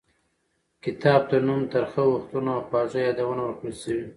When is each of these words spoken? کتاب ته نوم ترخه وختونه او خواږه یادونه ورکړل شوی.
کتاب 0.83 1.21
ته 1.29 1.37
نوم 1.45 1.61
ترخه 1.73 2.03
وختونه 2.11 2.51
او 2.55 2.61
خواږه 2.67 2.99
یادونه 3.07 3.41
ورکړل 3.45 3.73
شوی. 3.81 4.05